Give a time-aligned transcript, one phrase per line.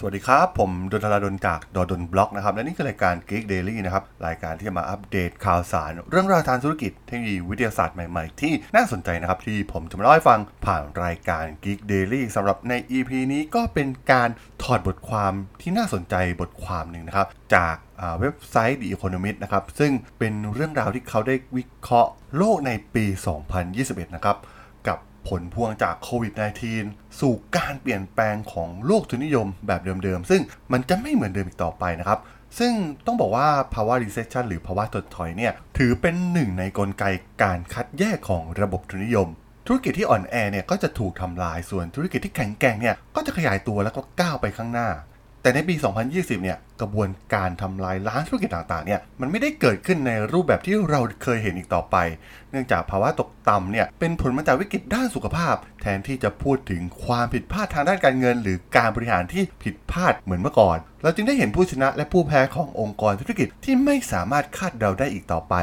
[0.00, 14.28] สวัสดีครับ ผมดนทราดนจากดดนบล็อกนะครับและนี่คือรายการ Geek Daily นะครับ รายการที่จะมาอัปเดตข่าวสาร เรื่องราวทางธุรกิจเทคโนโลยีวิทยาศาสตร์ใหม่ๆ ที่น่าสนใจนะครับ ที่ผมจะมาเล่าให้ฟังผ่านรายการ Geek Daily สำหรับใน EP นี้ก็เป็นการ
[14.62, 17.76] ถอดบทความที่น่าสนใจบทความหนึ่งนะครับ จาก
[18.20, 23.04] เว็บไซต์ The Economist นะครับซึ่งเป็นเรื่องราวที่เขาได้วิเคราะห์โลกในปี
[23.60, 24.38] 2021 นะครับ
[25.28, 26.32] ผลพวงจากโควิด
[26.76, 32.18] -19 สู่การเปลี่ยนแปลงของโลกทุนนิยมแบบเดิมๆ ซึ่งมันจะไม่เหมือนเดิมอีกต่อไปนะครับ
[32.58, 32.72] ซึ่ง
[33.06, 37.04] ต้องบอกว่าภาวะ recession หรือภาวะถดถอยเนี่ย ถือเป็นหนึ่งในกลไก
[37.42, 39.28] การคัดแยกของระบบทุนนิยม
[39.66, 44.88] ธุรกิจที่อ่อนแอเนี่ยก็จะถูกทำลายส่วนธุรกิจที่แข็งแกร่งเนี่ยก็จะขยายตัวแล้วก็ก้าวไปข้างหน้า
[45.42, 45.74] แต่ในปี
[46.08, 51.96] 2020 เนี่ย กระบวนการทำลายล้างธุรกิจต่างๆ เนี่ย มันไม่ได้เกิดขึ้นในรูปแบบที่เราเคยเห็นอีกต่อไป
[52.50, 65.54] เนื่องจากภาวะตกต่ำเนี่ย เป็นผลมาจากวิกฤตด้านสุขภาพ แทนที่จะพูดถึงความผิดพลาดทางด้านการเงิน หรือการบริหารที่ผิดพลาดเหมือนเมื่อก่อน เราจึงได้เห็นผู้ชนะและผู้แพ้ขององค์กรธุรกิจที่ไม่สามารถคาดเดาได้อีกต่อไป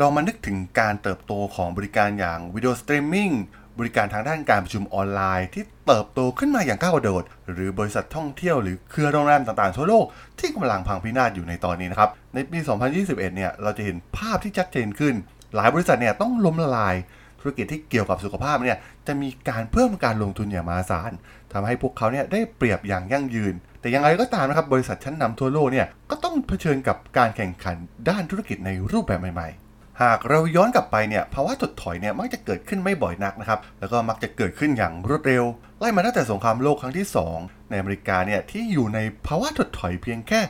[0.00, 3.30] ลองมานึกถึงการเติบโตของบริการอย่าง video streaming
[3.78, 7.22] บริการทางด้านการประชุมออนไลน์ที่เติบโตขึ้นมาอย่างก้าวกระโดด
[7.52, 10.04] หรือบริษัทท่องเที่ยวหรือเครือโรงแรมต่างๆทั่วโลก
[10.38, 12.58] ที่กำลังพังพินาศอยู่ในตอนนี้นะครับ ในปี
[12.94, 15.14] 2021 เนี่ยเราจะเห็นภาพที่ชัดเจนขึ้น
[15.56, 16.94] หลายบริษัทเนี่ยต้องล้มละลาย
[17.40, 21.12] ธุรกิจที่เกี่ยวกับสุขภาพเนี่ยจะมีการเพิ่มการลงทุนอย่างมหาศาล
[21.52, 27.76] ทำให้พวกเขาเนี่ยได้เปรียบอย่างยั่งยืน แต่อย่างไรก็ตามนะครับบริษัทชั้นนำทั่วโลกเนี่ยก็ต้องเผชิญกับการแข่งขัน
[28.08, 29.63] ด้านธุรกิจในรูปแบบใหม่ๆ
[30.02, 35.44] หากเราย้อนกลับไปเนี่ยภาวะถดถอยเนี่ยมักจะเกิดขึ้นไม่บ่อยนักนะครับ แล้วก็มักจะเกิดขึ้นอย่างรวดเร็ว
[35.78, 37.06] ไล่มาตั้งแต่สงครามโลกครั้งที่
[37.38, 40.40] 2 ในอเมริกาเนี่ยที่อยู่ในภาวะถดถอยเพียงแค่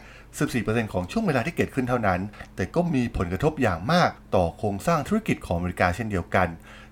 [0.68, 2.20] 14%ของช่วงเวลาที่เกิดขึ้นเท่านั้น
[2.56, 6.48] แต่ก็มีผลกระทบอย่างมากต่อโครงสร้างธุรกิจของอเมริกาเช่นเดียวกัน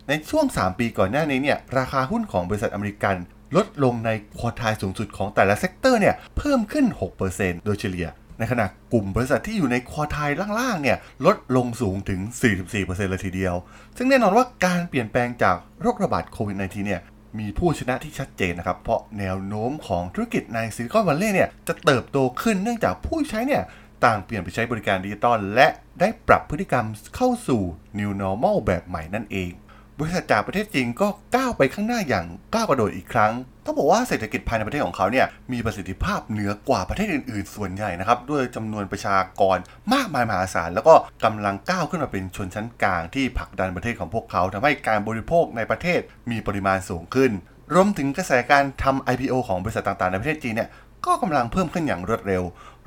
[0.09, 3.17] ในช่วง 3 ปีก่อนหน้านี้เนี่ยราคาหุ้นของบริษัทอเมริกัน
[3.57, 6.87] ลดลงใน quartile สูงสุดของแต่ละ sector เนี่ยเพิ่มขึ้น
[7.27, 8.09] 6%โดยเฉลี่ย
[8.43, 10.31] ในขณะกลุ่มบริษัทที่อยู่ในควอไทย
[10.61, 12.21] ล่างๆเนี่ยลดลงสูงถึง
[12.65, 13.55] 44%เลยทีเดียว
[13.97, 17.01] ซึ่งแน่นอนว่าการเปลี่ยนแปลงจากโรคระบาดโควิด -19 เนี่ย
[17.39, 23.63] มีผู้ชนะที่ชัดเจนนะครับ เพราะแนวโน้มของธุรกิจในซิลิคอนวัลเลย์เนี่ยจะเติบโตขึ้นเนื่องจากผู้ใช้เนี่ย
[24.05, 25.69] ต่างเปลี่ยนไปใช้บริการดิจิตอลและ
[26.01, 26.87] ได้ปรับพฤติกรรม
[27.17, 27.63] เข้าสู่
[27.99, 29.51] New Normal แบบใหม่นั่นเอง
[29.99, 33.33] บริษัทจากประเทศจีนก็ก้าวไปข้างหน้าอย่างก้าวกระโดดอีกครั้ง
[33.65, 39.57] ต้องบอกว่าเศรษฐกิจภายในประเทศของเขาเนี่ยมีประสิทธิภาพเหนือกว่าประเทศอื่นๆ ส่วนใหญ่นะครับด้วยจำนวนประชากร
[39.95, 40.95] มากมายมหาศาลแล้วก็
[41.25, 47.31] กำลังก้าวขึ้นมาเป็นชนชั้นกลางที่ผลักดันประเทศของพวกเขาทำให้การบริโภคในประเทศมีปริมาณสูงขึ้น
[47.75, 50.71] รวมถึงกระแสการทำ IPO ของบริษัทต่างๆ ในประเทศจีนเนี่ย
[51.07, 52.43] ก็กำลังเพิ่มขึ้นอย่างรวดเร็ว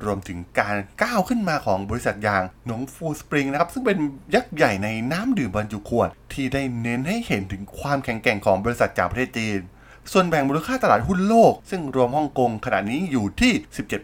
[0.06, 3.98] รวมถึงการก้าวขึ้นมาของบริษัทยางหนงฟูสปริงนะครับ ซึ่งเป็น
[4.36, 9.60] ยักษ์ใหญ่ในน้ำดื่มบรรจุขวด ที่ได้เน้นให้เห็นถึงความแข็งแกร่งของบริษัทจากประเทศจีน
[10.12, 13.54] ส่วนแบ่งมูลค่าตลาดหุ้นโลก ซึ่งรวมฮ่องกงขณะนี้อยู่ที่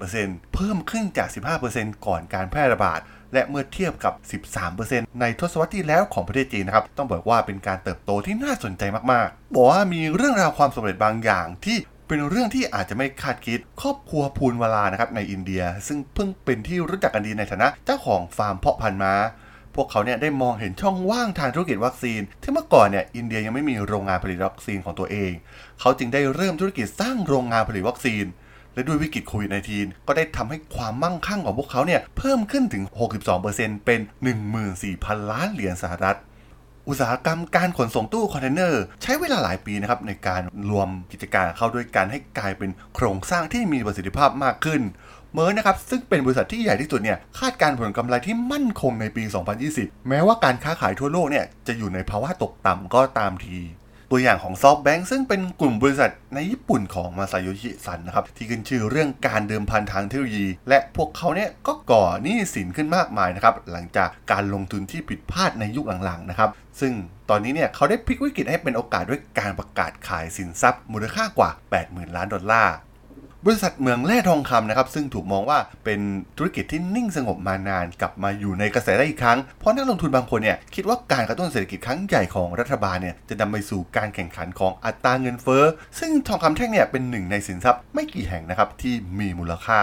[0.02, 1.30] 17%เพิ่มขึ้นจาก
[1.68, 3.00] 15%ก่อนการแพร่ระบาด
[3.34, 4.14] และเมื่อเทียบกับ
[4.68, 11.78] 13%ในทศวรรษที่แล้วของประเทศจีนนะครับ ต้องบอกว่าเป็นการเติบโตที่น่าสนใจมาก ๆ บอกว่ามีเรื่องราวความสำเร็จบางอย่างที่
[12.14, 19.14] เป็นเรื่องที่อาจจะไม่คาดคิด ครอบครัวพูนวลานะครับในอินเดีย ซึ่งเพิ่งเป็นที่รู้จักกันดีในฐานะเจ้าของฟาร์มเพาะพันธุ์ม้า
[19.76, 25.32] พวกเขาเนี่ยได้มองเห็นช่องว่างทางธุรกิจวัคซีน ที่เมื่อก่อนเนี่ยอินเดียยังไม่มีโรงงานผลิตวัคซีนของตัวเอง
[25.80, 28.26] เขาจึงได้เริ่มธุรกิจสร้างโรงงานผลิตวัคซีน
[28.74, 32.84] และด้วยวิกฤตโควิด -19 ก็ได้ทำให้ความมั่งคั่งของพวกเขาเนี่ยเพิ่มขึ้นถึง
[33.36, 34.00] 62%เป็น
[34.66, 36.18] 14,000 ล้านเหรียญสหรัฐ
[36.88, 44.82] อุตสาหกรรมการขนส่งตู้คอนเทนเนอร์ ใช้เวลาหลายปีนะครับในการรวมกิจการเข้าด้วยกันให้กลายเป็นโครงสร้างที่มีประสิทธิภาพมากขึ้น
[45.34, 49.24] Maersk นะครับซึ่งเป็นบริษัทที่ใหญ่ที่สุดเนี่ยคาดการผลกำไรที่มั่นคงในปี
[49.66, 53.58] 2020 แม้ว่าการค้าขายทั่วโลกเนี่ยจะอยู่ในภาวะตกต่ำก็ตามที
[54.12, 66.50] ตัวอย่างของซอฟต์แบงค์ซึ่งเป็นกลุ่มบริษัทในญี่ปุ่นของมาซาโยชิซันนะครับ ที่ขึ้นชื่อเรื่องการเดิมพันทางเทคโนโลยี และพวกเขาเนี่ยก็ก่อหนี้สินขึ้นมากมายนะครับ หลังจากการลงทุนที่ผิดพลาดในยุคหลังๆนะครับ
[66.80, 66.94] ซึ่ง
[67.30, 71.50] ตอนนี้เนี่ยเขาได้พลิกวิกฤตให้เป็นโอกาสด้วยการประกาศขายสินทรัพย์มูลค่ากว่า
[71.84, 72.76] 80,000 ล้านดอลลาร์
[73.46, 76.00] บริษัทเมืองแร่ทองคำนะครับซึ่งถูกมองว่าเป็น
[76.38, 85.64] ธุรกิจที่นิ่งสงบมานานกลับมาอยู่ในกระแสได้อีกครั้ง เพราะนักลงทุนบางคนเนี่ยคิดว่าการกระตุ้นเศรษฐกิจครั้งใหญ่ของรัฐบาลเนี่ยจะนำไปสู่การแข่งขันของอัตราเงินเฟ้อ
[86.00, 89.82] ซึ่งทองคำแท่งเนี่ยเป็นหนึ่งในสินทรัพย์ไม่กี่แห่งนะครับที่มีมูลค่า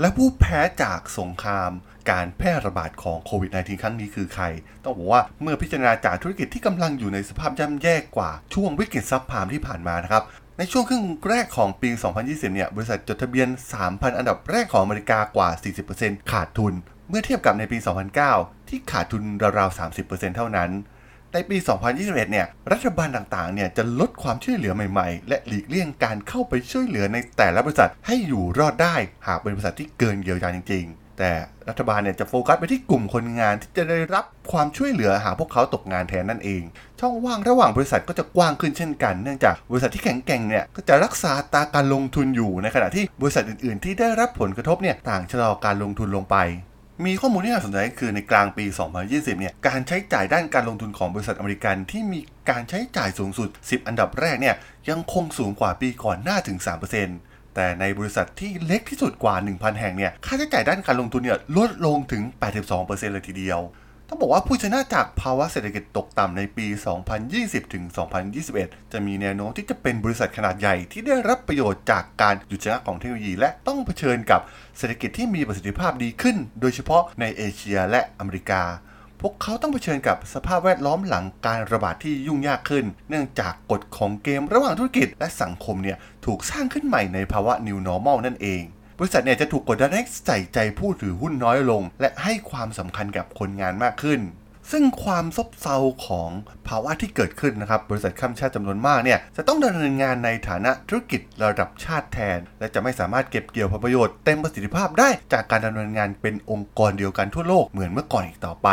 [0.00, 1.70] และผู้แพ้จากสงคราม
[2.10, 4.44] การแพร่ระบาดของโควิด -19 ครั้งนี้คือใคร
[4.84, 10.22] ต้องบอกว่าเมื่อพิจารณาจากธุรกิจที่กำลังอยู่ในสภาพย่ำแย่กว่าช่วงวิกฤตซับพามที่ผ่านมานะครับ
[10.58, 11.90] ในช่วงครึ่งแรกของปี
[12.22, 13.48] 2020 เนี่ย บริษัทจดทะเบียน
[13.80, 15.48] 3,000 อันดับแรกของอเมริกากว่า
[15.90, 16.72] 40%ขาดทุน
[17.08, 17.78] เมื่อเทียบกับในปี
[18.22, 19.22] 2009 ที่ขาดทุน
[19.58, 20.70] ราวๆ 30%เท่านั้น
[21.32, 21.56] ในปี
[21.94, 31.30] 2021 เนี่ย รัฐบาลต่างๆ เนี่ยจะลดความช่วยเหลือใหม่ๆ และหลีกเลี่ยงการเข้าไปช่วยเหลือในแต่ละบริษัทให้อยู่รอดได้ หากเป็นบริษัทที่เกินเยียวยาจริงๆ แต่
[31.68, 36.62] รัฐบาลเนี่ยจะโฟกัสไปที่กลุ่มคนงานที่จะได้รับความช่วยเหลือหาพวกเขาตกงานแทนนั่นเอง
[37.00, 46.38] ช่องว่างระหว่างบริษัทก็จะกว้างขึ้นเช่นกัน เนื่องจากบริษัทที่แข็งแกร่งเนี่ยก็จะรักษาตาการลงทุนอยู่ในขณะที่บริษัทอื่น ๆ ที่ได้รับผลกระทบเนี่ยต่างชะลอการลงทุนลงไป
[47.06, 48.64] มีข้อมูลที่น่าสนใจคือในกลางปี
[49.02, 52.20] 2020 เนี่ยการใช้จ่ายด้านการลงทุนของบริษัทอเมริกันที่มี
[52.50, 54.54] การใช้จ่ายสูงสุด 10 อันดับแรกเนี่ย
[54.88, 56.58] ยังคงสูงกว่าปีก่อนหน้าถึง
[56.92, 57.25] 3%
[57.56, 62.22] แต่ในบริษัทที่เล็กที่สุดกว่า 1,000 แห่งเนี่ยค่าใช้จ่ายด้านการลงทุนเนี่ยลดลงถึง
[62.68, 63.60] 82%เลยทีเดียว
[64.08, 66.66] ต้องบอกว่าผู้ชนะจากภาวะเศรษฐกิจตกต่ำในปี
[67.20, 67.84] 2020 ถึง
[68.38, 74.40] 2021 จะมีแนวโน้มที่จะเป็นบริษัทขนาดใหญ่ที่ได้รับประโยชน์จากการหยุดชะงักของเทคโนโลยี และต้องเผชิญกับ
[74.78, 78.62] เศรษฐกิจที่มีประสิทธิภาพดีขึ้น โดยเฉพาะในเอเชียและอเมริกา
[79.20, 88.62] พวกเขาต้องเผชิญกับสภาพแวดล้อมหลังการระบาดที่ยุ่งยากขึ้น เนื่องจากกฎของเกมระหว่างธุรกิจและสังคมเนี่ยถูกสร้างขึ้นใหม่ในภาวะ New Normal นั่นเอง
[88.98, 94.22] บริษัทเนี่ยจะถูกกดดันให้ใส่ใจผู้ถือหุ้นน้อยลง และให้ความสำคัญกับคนงานมากขึ้น
[94.72, 95.76] ซึ่งความซบเซา
[96.06, 96.30] ของ
[96.68, 108.68] ภาวะที่เกิดขึ้นนะครับ บริษัทข้ามชาติจำนวนมากเนี่ยจะต้องดำเนินงานในฐานะธุรกิจระดับชาติแทน และจะไม่สามารถเก็บเกี่ยวผลประโยชน์เต็มประสิทธิภาพได้จากการดำเนินงานเป็นองค์กรเดียวกันทั่วโลกเหมือนเมื่อก่อนอีกต่อไป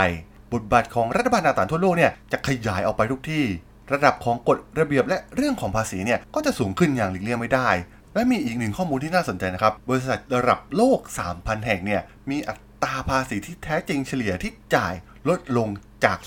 [0.53, 3.45] บทบาทของรัฐบาลต่างๆทั่วโลกเนี่ยจะขยายออกไปทุกที่
[3.93, 7.69] ระดับของกฎระเบียบและเรื่องของภาษีเนี่ยก็จะสูงขึ้นอย่างหลีกเลี่ยงไม่ได้
[8.13, 10.99] และมีอีกหนึ่งข้อมูลที่น่าสนใจนะครับ บริษัทระดับโลก
[11.33, 12.53] 3,000 แห่งเนี่ยมีอั
[12.83, 14.93] ตราภาษีที่แท้จริงเฉลี่ยที่จ่าย
[15.29, 15.69] ลดลง
[16.05, 16.17] จาก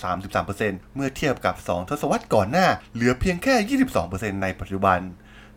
[0.45, 4.99] 33%เมื่อเทียบกับ 2 ทศวรรษก่อนหน้า เหลือเพียงแค่ 22%ในปัจจุบัน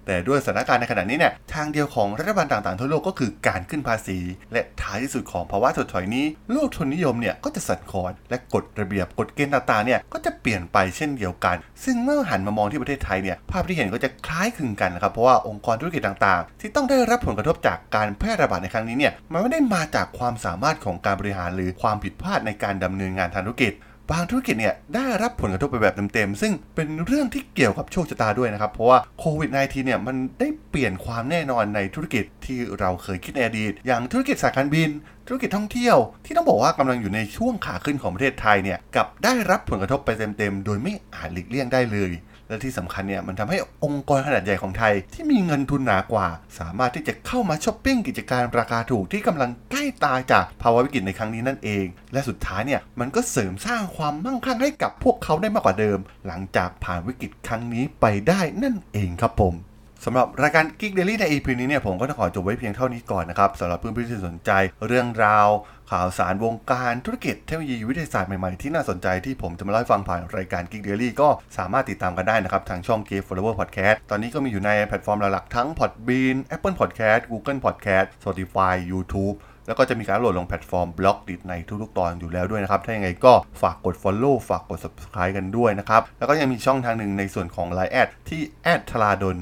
[0.10, 4.20] แต่ด้วยสถานการณ์ในขณะนี้เนี่ยทางเดียวของรัฐบาลต่างๆทั่วโลกก็คือการขึ้นภาษี
[4.54, 23.74] และท้ายที่สุดของภาวะถดถอยนี้ โลกทุนนิยมเนี่ยก็จะสั่นคลอนและกฎระเบียบกฎเกณฑ์ต่างๆเนี่ยก็จะเปลี่ยนไปเช่นเดียวกัน ซึ่งเมื่อหันมามองที่ประเทศไทยเนี่ยภาพที่เห็นก็จะคล้ายคลึงกันนะครับเพราะว่าองค์กรธุรกิจต่างๆ ที่ต้องได้รับผลกระทบจากการแพร่ระบาดในครั้งนี้เนี่ยมันไม่ได้มาจากความสามารถของการบริหารหรือความผิดพลาดในการดำเนินงานทางธุรกิจ
[24.12, 34.90] บางธุรกิจเนี่ยได้รับผลกระทบไปแบบเต็มๆซึ่งเป็นเรื่องที่เกี่ยวกับโชคชะตาด้วยนะครับ เพราะว่าโควิด -19 เนี่ยมันได้เปลี่ยนความแน่นอนในธุรกิจที่เราเคยคิดในอดีต อย่างธุรกิจสายการบิน
[35.28, 42.12] ธุรกิจท่องเที่ยว ที่ต้องบอกว่ากำลังอยู่ในช่วงขาขึ้นของประเทศไทยเนี่ยกับได้รับผลกระทบไปเต็มๆโดยไม่อาจหลีกเลี่ยงได้เลย
[42.50, 46.28] และที่สำคัญเนี่ยมันทำให้องค์กรขนาดใหญ่ของไทย ที่มีเงินทุนหนากว่า
[46.60, 59.69] สามารถที่จะเข้ามาช้อปปิ้งกิจการราคาถูกที่กำลังใกล้ตายจากภาวะวิกฤตในครั้งนี้นั่นเอง และสุดท้ายเนี่ยมันก็เสริมสร้างความมั่งคั่งให้กับพวกเขาได้มากกว่าเดิม หลังจากผ่านวิกฤตครั้งนี้ไปได้นั่นเองครับผม
[60.06, 64.52] สำหรับรายการ Geek Daily ใน EP นี้เนี่ยผมก็จะขอจบไว้เพียงเท่านี้ก่อนนะครับสำหรับเพื่อนๆที่สนใจ
[64.88, 65.48] เรื่องราว
[65.92, 78.08] ข่าวสารวงการธุรกิจเทคโนโลยีวิทยาศาสตร์ใหม่ๆ ที่น่าสนใจที่ผมจะมาเล่าให้ฟังผ่านรายการ Geek Daily ก็สามารถติดตามกันได้นะครับ ทางช่อง Geek Forever Podcast ตอนนี้ก็มีอยู่ในแพลตฟอร์มหลักๆทั้ง Podbean Apple Podcast Google Podcast
[78.16, 79.36] Spotify YouTube
[79.68, 89.40] แล้วก็จะมีการโหลดลงแพลตฟอร์ม Blockdit ในทุกๆ ตอนอยู่แล้วด้วยนะครับ ถ้าอย่างไรก็ฝากกด Follow ฝากกด Subscribe กันด้วยนะครับ แล้วก็ยังมีช่องทางหนึ่งในส่วนของ Line แอดที่แอดทลาดน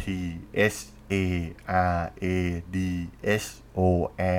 [0.00, 0.02] t
[0.76, 0.78] h
[1.12, 1.14] a
[1.96, 2.26] r a
[2.74, 2.76] d
[3.42, 3.46] h
[3.78, 3.80] o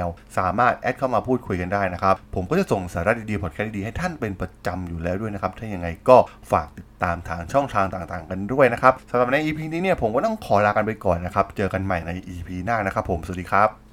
[0.06, 0.08] l
[0.38, 6.18] สามารถแอดเข้ามาพูดคุยกันได้นะครับ ผมก็จะส่งสาระดีๆพอดแคสต์ดีๆให้ท่านเป็นประจำอยู่แล้วด้วยนะครับ ถ้าอย่างไรก็
[6.52, 13.85] ฝากติดตามทางช่องทางต่างๆ กันด้วยนะครับสำหรับใน EP นี้เนี่ยผมก็ต้องขอลากันไปก่อนนะครับ เจอกันใหม่ใน EP หน้านะครับผม สวัสดีครับ